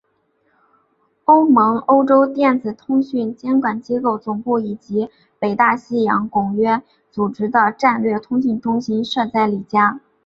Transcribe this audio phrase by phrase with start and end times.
[1.25, 6.81] 欧盟欧洲电子通讯监管机构总部以及北大西洋公约
[7.11, 9.99] 组织的战略通讯中心设在里加。